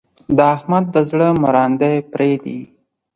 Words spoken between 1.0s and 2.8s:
زړه مراندې پرې دي.